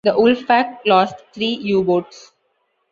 [0.03, 2.31] The wolfpack lost three U-boats.